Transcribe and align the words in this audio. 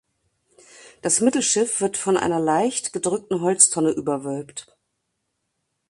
Das 1.03 1.21
Mittelschiff 1.21 1.79
wird 1.79 1.95
von 1.95 2.17
einer 2.17 2.39
leicht 2.39 2.91
gedrückten 2.91 3.39
Holztonne 3.41 3.91
überwölbt. 3.91 4.75